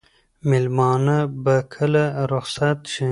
[0.49, 3.07] مېلمانه به کله رخصت شي؟